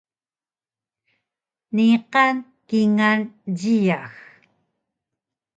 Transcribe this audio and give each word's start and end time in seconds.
Niqan 1.75 2.35
kingal 2.67 3.19
jiyax 3.59 4.13